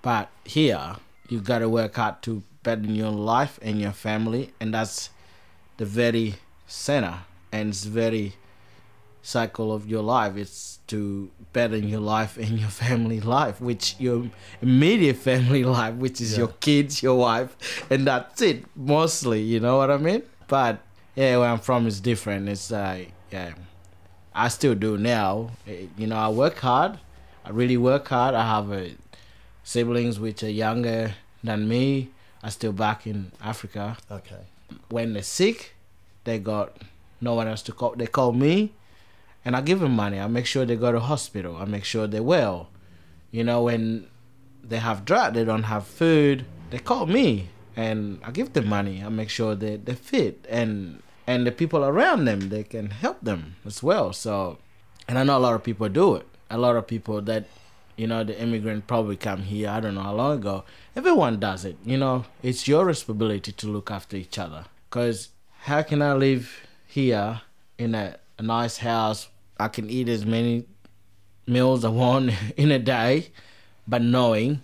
[0.01, 0.95] but here,
[1.27, 5.09] you got to work hard to better your life and your family, and that's
[5.75, 7.19] the very center
[7.51, 8.35] and it's very
[9.27, 10.37] cycle of your life.
[10.37, 14.29] It's to better your life and your family life, which your
[14.61, 17.51] immediate family life, which is your kids, your wife,
[17.91, 19.41] and that's it mostly.
[19.41, 20.23] You know what I mean?
[20.47, 20.79] But
[21.15, 22.47] yeah, where I'm from is different.
[22.47, 23.53] It's like yeah,
[24.33, 25.51] I still do now.
[25.67, 26.99] Eh, You know, I work hard.
[27.43, 28.33] I really work hard.
[28.33, 28.95] I have a
[29.63, 32.09] siblings which are younger than me
[32.43, 33.97] are still back in Africa.
[34.09, 34.43] Okay.
[34.89, 35.75] When they're sick,
[36.23, 36.77] they got
[37.19, 37.93] no one else to call.
[37.97, 38.73] They call me,
[39.47, 40.19] and I give them money.
[40.19, 41.55] I make sure they go to hospital.
[41.55, 42.67] I make sure they're well.
[43.31, 44.07] You know, when
[44.61, 46.43] they have drought, they don't have food.
[46.69, 49.01] They call me, and I give them money.
[49.01, 53.21] I make sure they they're fit, and and the people around them they can help
[53.21, 54.11] them as well.
[54.11, 54.57] So,
[55.07, 56.27] and I know a lot of people do it.
[56.49, 57.45] A lot of people that
[57.95, 60.63] you know the immigrant probably come here i don't know how long ago
[60.95, 65.29] everyone does it you know it's your responsibility to look after each other because
[65.61, 67.41] how can i live here
[67.79, 70.65] in a, a nice house i can eat as many
[71.45, 73.27] meals i want in a day
[73.87, 74.61] but knowing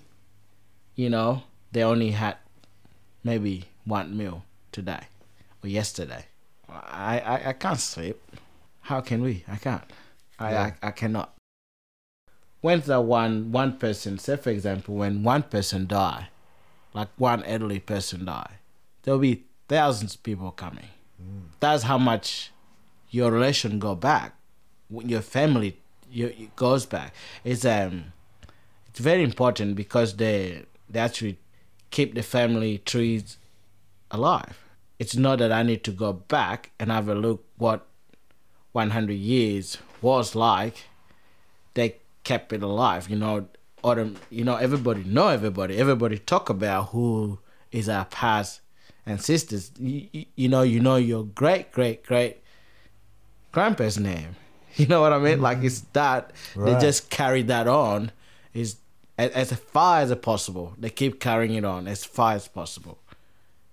[0.96, 2.38] you know they only had
[3.24, 5.08] maybe one meal today
[5.64, 6.26] or yesterday.
[6.70, 8.22] I i, I can't sleep.
[8.82, 9.44] How can we?
[9.48, 9.84] I can't.
[10.40, 10.72] I, Yeah.
[10.82, 11.34] I i cannot.
[12.62, 16.30] When's that one one person say for example when one person die
[16.94, 18.60] like one elderly person die
[19.02, 20.90] there'll be thousands of people coming.
[21.22, 21.44] Mm.
[21.60, 22.52] That's how much
[23.10, 24.36] your relation go back.
[24.36, 24.43] When
[25.06, 25.78] your family
[26.12, 28.06] your, it goes back it's um
[28.88, 31.38] it's very important because they they actually
[31.92, 33.38] keep the family trees
[34.12, 34.60] alive
[35.00, 37.86] it's not that i need to go back and have a look what
[38.74, 40.86] 100 years was like
[41.74, 43.10] they kept it alive.
[43.10, 43.48] You know,
[43.84, 45.78] the, you know everybody know everybody.
[45.78, 47.40] Everybody talk about who
[47.72, 48.62] is our past
[49.06, 49.72] ancestors.
[49.78, 52.38] You, you, you know, you know your great great great
[53.52, 54.36] grandpa's name.
[54.78, 55.40] You know what I mean?
[55.40, 55.94] Like it's mm.
[55.94, 58.12] that they just carry that on.
[58.56, 58.78] Is
[59.18, 60.74] as, as far as possible.
[60.80, 62.98] They keep carrying it on as far as possible.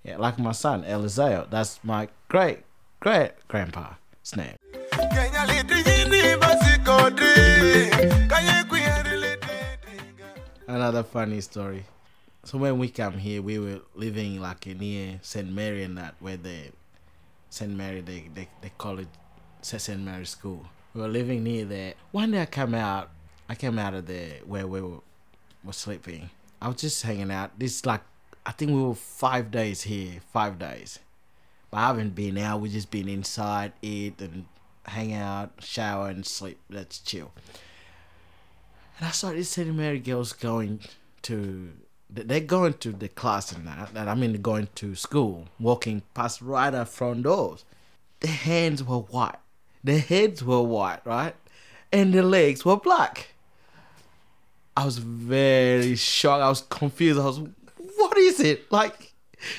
[0.05, 1.49] Yeah, like my son Eliseo.
[1.49, 2.61] That's my great
[3.01, 4.57] great grandpa's name.
[4.93, 7.33] Kenya litini basikodi.
[8.29, 10.01] Kanye kuyeri litini.
[10.69, 11.85] another funny story.
[12.45, 15.51] So when we come here, we were living like near St.
[15.51, 16.73] Mary and that, where the
[17.51, 17.71] St.
[17.71, 19.09] Mary they, they they call it
[19.63, 20.01] St.
[20.01, 20.65] Mary School.
[20.95, 21.95] We were living near there.
[22.11, 23.11] One day I come out,
[23.49, 25.01] I came out of there where we were,
[25.65, 26.31] were sleeping.
[26.61, 27.59] I was just hanging out.
[27.59, 28.03] This like
[28.45, 30.99] I think we were five days here, five days.
[31.71, 32.61] But I haven't been out.
[32.61, 34.47] We just been inside, eat and
[34.85, 36.59] hang out, shower and sleep.
[36.69, 37.31] That's chill.
[38.99, 39.73] And I saw these St.
[39.75, 40.81] Mary girls going
[41.23, 41.71] to,
[42.11, 46.43] they're going to the class and that, and I mean going to school, walking past
[46.43, 47.65] right our front doors.
[48.21, 49.37] Their hands were white,
[49.83, 51.35] their heads were white, right?
[51.93, 53.35] And the legs were black.
[54.77, 56.43] I was very shocked.
[56.43, 57.19] I was confused.
[57.19, 57.41] I was,
[57.97, 58.71] what is it?
[58.71, 59.13] Like,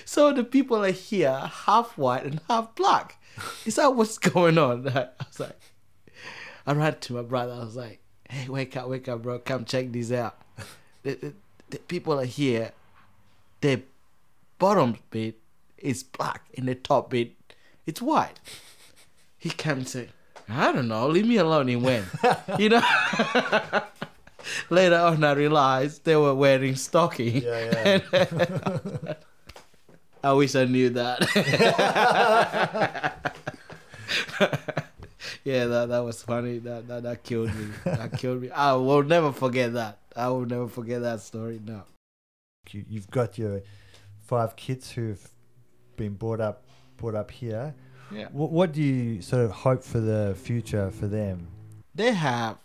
[0.06, 3.22] so the people are here, half white and half black.
[3.66, 4.88] Is that what's going on?
[4.96, 5.60] I was like,
[6.66, 7.54] I ran to my brother.
[7.54, 9.40] I was like, "Hey, wake up, wake up, bro!
[9.40, 10.40] Come check this out.
[11.04, 11.34] The, the,
[11.70, 12.72] the people are here.
[13.62, 13.82] Their
[14.60, 15.40] bottom bit
[15.78, 17.34] is black, and the top bit
[17.86, 18.40] it's white.
[19.42, 20.10] He came to, said,
[20.48, 21.68] I don't know, leave me alone.
[21.68, 22.06] He went.
[22.60, 22.82] you know?
[24.70, 27.42] Later on, I realized they were wearing stocking.
[27.42, 29.14] Yeah, yeah.
[30.24, 31.22] I wish I knew that.
[35.44, 36.60] yeah, that that was funny.
[36.60, 37.66] That that, that killed me.
[37.86, 38.52] That killed me.
[38.52, 39.98] I will never forget that.
[40.16, 41.60] I will never forget that story.
[41.66, 41.82] No.
[42.70, 43.64] you, you've got your
[44.20, 45.28] five kids who've
[45.98, 46.64] been brought up
[46.98, 47.74] brought up here.
[48.12, 48.28] Yeah.
[48.32, 51.48] What, what do you sort of hope for the future for them?
[51.96, 52.58] They have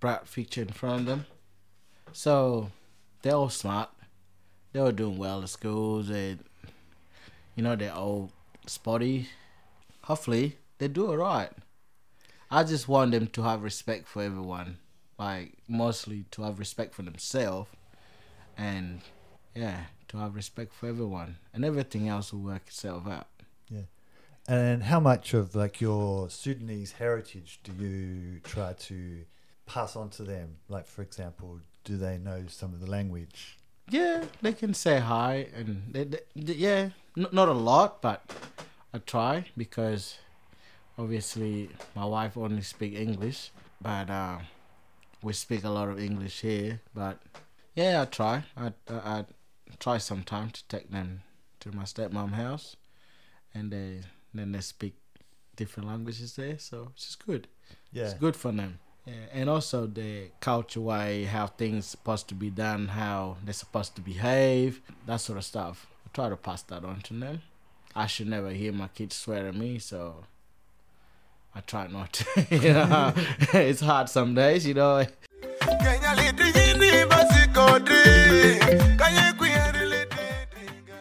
[0.00, 1.26] bright future in front of them.
[2.12, 2.70] So
[3.22, 3.90] they're all smart.
[4.72, 6.40] They're all doing well at schools and
[7.54, 8.30] you know they're all
[8.66, 9.28] spotty.
[10.02, 11.50] Hopefully they do alright.
[12.50, 14.78] I just want them to have respect for everyone.
[15.18, 17.70] Like mostly to have respect for themselves
[18.56, 19.00] and
[19.54, 21.36] yeah, to have respect for everyone.
[21.52, 23.28] And everything else will work itself out.
[24.46, 29.24] And how much of like your Sudanese heritage do you try to
[29.66, 30.56] pass on to them?
[30.68, 33.56] Like, for example, do they know some of the language?
[33.88, 38.22] Yeah, they can say hi, and they, they, they- yeah, n- not a lot, but
[38.94, 40.16] I try because
[40.98, 44.38] obviously my wife only speak English, but uh,
[45.22, 46.80] we speak a lot of English here.
[46.94, 47.18] But
[47.74, 48.44] yeah, I try.
[48.56, 49.24] I I, I
[49.78, 51.22] try sometime to take them
[51.60, 52.76] to my stepmom house,
[53.54, 54.00] and they
[54.34, 54.94] then they speak
[55.56, 57.48] different languages there, so it's just good.
[57.92, 58.04] Yeah.
[58.04, 58.78] It's good for them.
[59.06, 63.94] Yeah, and also the culture way, how things supposed to be done, how they're supposed
[63.96, 65.86] to behave, that sort of stuff.
[66.06, 67.42] I try to pass that on to them.
[67.94, 70.24] I should never hear my kids swear at me, so
[71.54, 72.46] I try not to.
[72.50, 73.12] you know,
[73.52, 75.04] it's hard some days, you know.
[75.60, 78.58] Kenya liti yini basikodi.
[78.96, 80.96] Kanye kuyeri liti dinga.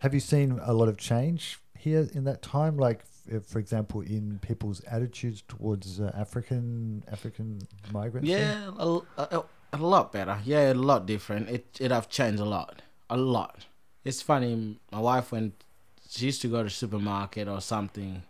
[0.00, 2.76] Have you seen a lot of change here in that time?
[2.78, 7.60] Like, f- for example, in people's attitudes towards uh, African African
[7.92, 8.28] migrants?
[8.28, 9.44] Yeah, a, a,
[9.74, 10.38] a lot better.
[10.44, 11.50] Yeah, a lot different.
[11.50, 13.66] It it have changed a lot, a lot.
[14.04, 14.78] It's funny.
[14.90, 15.62] My wife went.
[16.08, 18.22] She used to go to supermarket or something.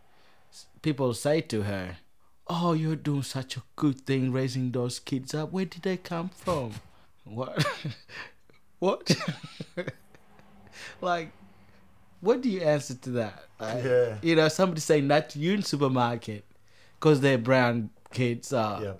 [0.82, 1.98] People say to her,
[2.46, 5.52] "Oh, you're doing such a good thing raising those kids up.
[5.52, 6.72] Where did they come from?
[7.24, 7.64] What?
[8.80, 9.16] what?
[11.00, 11.32] like,
[12.24, 13.44] what do you answer to that?
[13.60, 14.18] Like, Yeah.
[14.22, 16.44] You know, somebody saying that to you in supermarket
[16.98, 18.52] because they're brown kids.
[18.52, 18.82] are.
[18.82, 18.92] Yeah.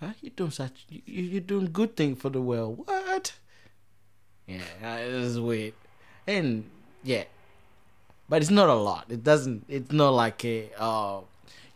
[0.00, 0.12] Huh?
[0.20, 0.84] You doing such?
[0.88, 2.78] You you- you're doing good thing for the world.
[2.86, 3.32] What?
[4.46, 5.74] Yeah, uh, it is weird,
[6.26, 6.64] and
[7.02, 7.24] yeah,
[8.28, 9.06] but it's not a lot.
[9.08, 9.64] It doesn't.
[9.68, 11.20] It's not like a uh,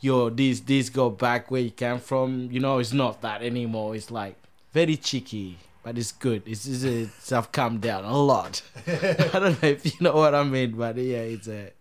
[0.00, 2.48] yo, these these go back where you came from.
[2.52, 3.96] You know, it's not that anymore.
[3.96, 4.36] It's like
[4.72, 6.42] very cheeky, but it's good.
[6.46, 8.62] It's it's, it's have calmed down a lot.
[8.86, 11.76] I don't know if you know what I mean, but yeah, it's a it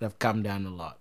[0.00, 0.98] have calmed down a lot.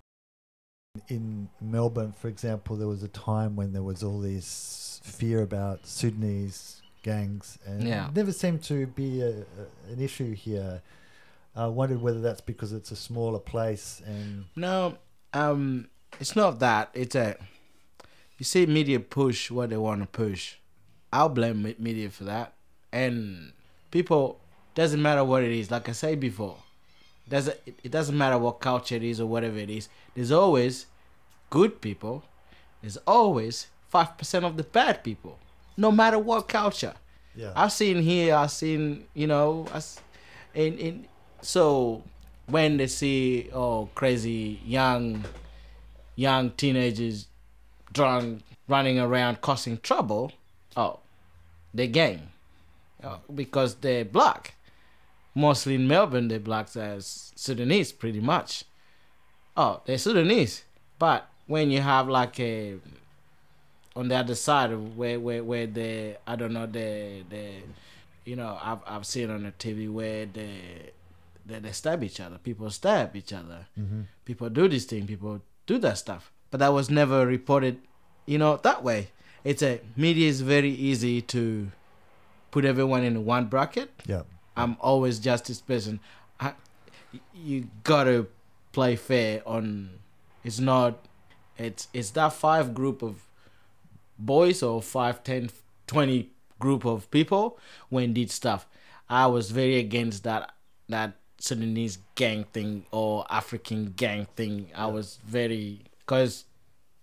[1.09, 5.85] in Melbourne, for example, there was a time when there was all this fear about
[5.87, 8.07] Sudanese gangs, and Yeah.
[8.09, 10.81] it never seemed to be a, a, an issue here.
[11.55, 14.97] I wondered whether that's because it's a smaller place and No,
[15.33, 15.87] um,
[16.19, 16.89] it's not that.
[16.93, 17.35] It's a,
[18.37, 20.55] you see, media push what they want to push.
[21.13, 22.53] I'll blame media for that.
[22.91, 23.53] And
[23.91, 24.39] people,
[24.73, 25.69] doesn't matter what it is.
[25.69, 26.57] Like I said before,
[27.29, 29.87] doesn't it, doesn't matter what culture it is or whatever it is.
[30.15, 30.87] There's always
[31.51, 32.23] good people.
[32.81, 35.37] There's always five percent of the bad people,
[35.77, 36.95] no matter what culture.
[37.35, 40.01] yeah, I've seen here, I've seen, you know, us,
[40.55, 41.05] in in
[41.41, 42.01] so
[42.47, 45.23] when they see oh crazy young,
[46.15, 47.27] young teenagers,
[47.93, 50.31] drunk, running around causing trouble,
[50.75, 50.99] oh,
[51.73, 52.29] Uh, they gang,
[53.03, 54.55] oh, because they're black.
[55.35, 58.65] Mostly in Melbourne, they're blacks as Sudanese, pretty much.
[59.57, 60.63] Oh, they're Sudanese,
[60.99, 62.75] but when you have like a
[63.95, 67.63] on the other side of where where where they I don't know they they
[68.25, 70.91] you know I've I've seen on the TV where they
[71.45, 72.37] they, they stab each other.
[72.37, 73.67] People stab each other.
[73.79, 74.01] Mm-hmm.
[74.25, 75.05] People do this thing.
[75.05, 76.31] People do that stuff.
[76.51, 77.79] But that was never reported,
[78.25, 79.09] you know, that way.
[79.43, 81.71] It's a media is very easy to
[82.51, 83.91] put everyone in one bracket.
[84.05, 84.23] yeah,
[84.55, 85.99] I'm always justice person.
[86.39, 86.53] I,
[87.33, 88.27] you gotta
[88.71, 89.89] play fair on.
[90.43, 91.05] It's not.
[91.57, 93.23] It's it's that five group of
[94.17, 95.49] boys or five, ten,
[95.87, 96.29] twenty
[96.59, 98.67] group of people when did stuff.
[99.09, 100.53] I was very against that
[100.89, 104.69] that Sudanese gang thing or African gang thing.
[104.75, 106.45] I was very because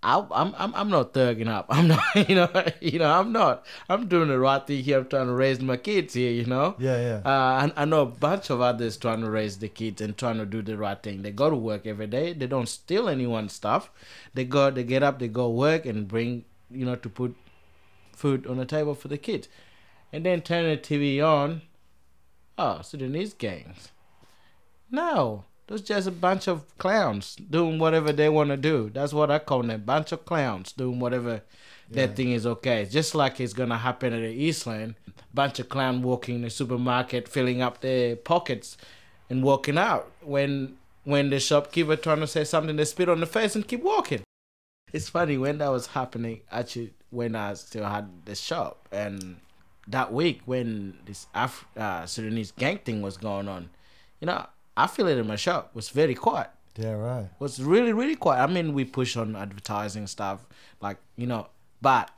[0.02, 1.66] I, I'm I'm I'm not thugging up.
[1.70, 2.48] I'm not, you know,
[2.80, 3.66] you know, I'm not.
[3.88, 4.98] I'm doing the right thing here.
[4.98, 6.74] I'm trying to raise my kids here, you know.
[6.78, 7.30] Yeah, yeah.
[7.30, 10.38] Uh, and I know a bunch of others trying to raise the kids and trying
[10.38, 11.20] to do the right thing.
[11.22, 12.32] They go to work every day.
[12.32, 13.90] They don't steal anyone's stuff.
[14.32, 17.36] They go, they get up, they go work and bring, you know, to put
[18.16, 19.48] food on the table for the kids,
[20.12, 21.62] and then turn the TV on.
[22.56, 23.90] Oh, Sudanese gangs.
[24.90, 28.90] No, those just a bunch of clowns doing whatever they want to do.
[28.92, 31.42] That's what I call them, bunch of clowns doing whatever
[31.90, 32.08] Yeah.
[32.08, 32.86] think is okay.
[32.90, 34.96] Just like it's gonna happen at the Eastland,
[35.32, 38.76] bunch of clown walking in the supermarket, filling up their pockets,
[39.30, 40.10] and walking out.
[40.22, 43.82] When when the shopkeeper trying to say something, they spit on the face and keep
[43.82, 44.22] walking.
[44.92, 46.40] It's funny when that was happening.
[46.50, 49.36] Actually, when I still had the shop, and
[49.86, 53.70] that week when this Af- uh, Sudanese gang thing was going on,
[54.20, 54.46] you know,
[54.76, 55.70] I feel it in my shop.
[55.72, 56.48] It was very quiet.
[56.76, 57.24] Yeah, right.
[57.24, 58.42] It was really really quiet.
[58.42, 60.46] I mean, we push on advertising stuff,
[60.80, 61.48] like you know,
[61.82, 62.10] but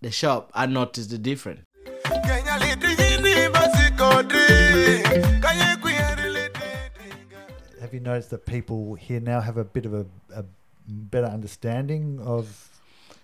[0.00, 1.60] the shop, I noticed the difference.
[2.04, 5.02] Kenya litini basikodi.
[5.40, 7.80] Kanye kuyereletinga.
[7.80, 10.44] Have you noticed that people here now have a bit of a, a
[10.86, 12.68] better understanding of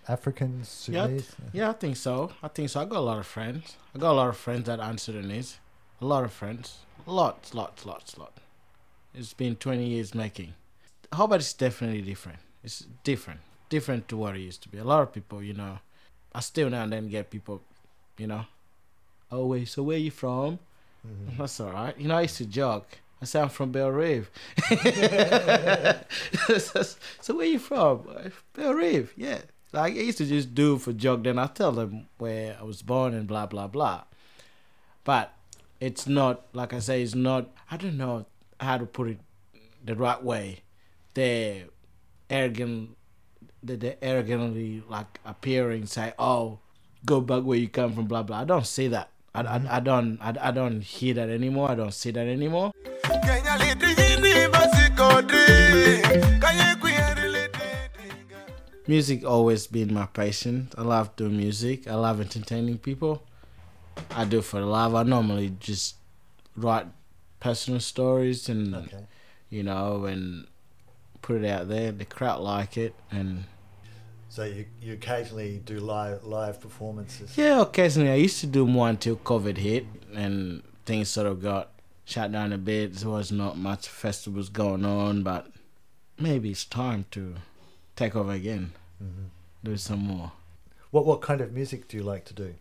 [0.09, 1.37] Africans, Yeah, Sudanese?
[1.53, 2.31] yeah, I think so.
[2.43, 2.81] I think so.
[2.81, 3.77] I got a lot of friends.
[3.95, 5.59] I got a lot of friends that are Sudanese.
[6.01, 6.79] A lot of friends.
[7.07, 8.41] Lots, lots, lots, lots.
[9.15, 10.55] It's been 20 years making.
[11.13, 12.41] Hobart is definitely different.
[12.65, 13.41] It's different.
[13.69, 14.79] Different to what it used to be.
[14.79, 15.79] A lot of people, you know,
[16.35, 17.63] I still now and then get people,
[18.19, 18.45] you know,
[19.31, 20.59] oh, wait, so where you from?
[21.07, 21.37] Mm-hmm.
[21.39, 21.99] That's all right.
[21.99, 22.99] You know, I used to joke.
[23.23, 24.31] I say I'm from Rive.
[26.59, 28.07] so where you from?
[28.57, 29.39] Rive, yeah.
[29.73, 31.25] Like I used to just do for joke.
[31.25, 34.05] Then I tell them where I was born and blah blah blah.
[35.03, 35.33] But
[35.81, 37.03] it's not like I say.
[37.03, 37.51] It's not.
[37.71, 38.27] I don't know
[38.61, 39.19] how to put it
[39.85, 40.61] the right way.
[41.15, 41.65] They're
[42.31, 42.97] arrogant.
[43.63, 46.59] They they arrogantly like appearing say, "Oh,
[47.05, 48.41] go back where you come from." Blah blah.
[48.41, 49.11] I don't see that.
[49.35, 51.71] I, I, I don't I, I don't hear that anymore.
[51.71, 52.73] I don't see that anymore.
[53.03, 56.01] Kenya litini basikodi.
[56.41, 58.39] Kanye kuyereletinga.
[58.89, 60.69] Music always been my passion.
[60.79, 61.87] I love doing music.
[61.89, 63.26] I love entertaining people.
[64.11, 64.95] I do for the love.
[64.95, 65.97] I normally just
[66.57, 66.87] write
[67.41, 69.07] personal stories and Okay.
[69.51, 70.47] you know and
[71.23, 71.93] put it out there.
[71.93, 73.45] The crowd like it and
[74.29, 77.37] So you, you occasionally do live live performances.
[77.37, 81.71] yeah, occasionally I used to do more until COVID hit and things sort of got
[82.05, 82.95] shut down a bit.
[82.95, 85.49] There was not much festivals going on, but
[86.19, 87.35] maybe it's time to
[87.97, 88.73] take over again.
[89.03, 89.29] Mhm.
[89.65, 90.33] Do some more.
[90.91, 92.55] What what kind of music do you like to do?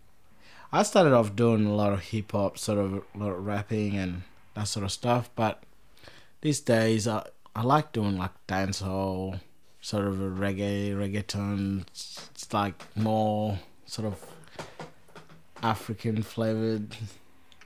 [0.76, 3.96] I started off doing a lot of hip hop, sort of a lot of rapping
[3.96, 4.24] and
[4.56, 5.30] that sort of stuff.
[5.34, 5.64] But
[6.42, 9.40] these days, I I like doing like dancehall,
[9.80, 11.88] sort of a reggae, reggaeton.
[11.88, 14.22] It's like more sort of
[15.64, 16.94] African flavored,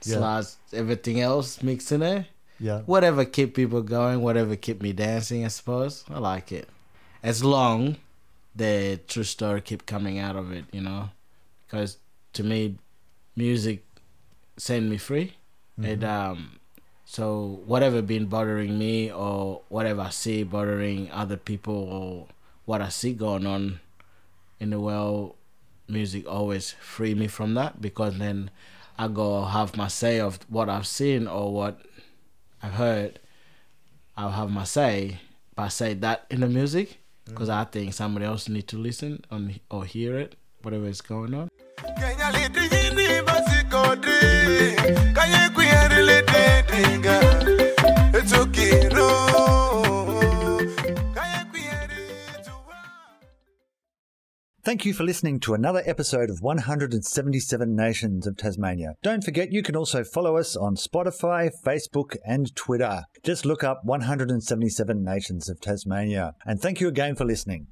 [0.04, 0.16] Yeah.
[0.18, 2.26] slash everything else mixed in there.
[2.60, 2.82] Yeah.
[2.82, 5.44] Whatever keep people going, whatever keep me dancing.
[5.44, 6.68] I suppose I like it,
[7.24, 7.96] as long
[8.54, 10.66] the true story keep coming out of it.
[10.70, 11.10] You know,
[11.66, 11.98] because
[12.34, 12.76] to me,
[13.36, 13.84] music
[14.56, 15.34] set me free.
[15.82, 16.60] And um,
[17.04, 22.26] so whatever been bothering me or whatever I see bothering other people or
[22.66, 23.80] what I see going on
[24.58, 25.34] in the world,
[25.88, 28.50] music always free me from that because then
[28.98, 31.80] I go have my say of what I've seen or what
[32.62, 33.18] I've heard.
[34.16, 35.20] I'll have my say,
[35.54, 39.24] but I say that in the music because I think somebody else need to listen
[39.30, 41.48] on, or hear it, whatever is going on.
[54.70, 58.94] Thank you for listening to another episode of 177 Nations of Tasmania.
[59.02, 63.02] Don't forget you can also follow us on Spotify, Facebook, and Twitter.
[63.24, 66.34] Just look up 177 Nations of Tasmania.
[66.46, 67.66] And thank you again for listening.